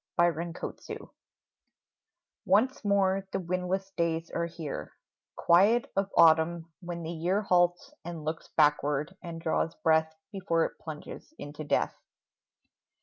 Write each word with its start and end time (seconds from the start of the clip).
ANNIVERSARIES 0.17 1.09
Once 2.43 2.83
more 2.83 3.27
the 3.31 3.39
windless 3.39 3.91
days 3.91 4.31
are 4.31 4.47
here, 4.47 4.93
Quiet 5.35 5.91
of 5.95 6.09
autumn, 6.17 6.73
when 6.79 7.03
the 7.03 7.11
year 7.11 7.43
Halts 7.43 7.93
and 8.03 8.25
looks 8.25 8.47
backward 8.57 9.15
and 9.21 9.39
draws 9.39 9.75
breath 9.75 10.15
Before 10.31 10.65
it 10.65 10.79
plunges 10.79 11.35
into 11.37 11.63
death. 11.63 11.95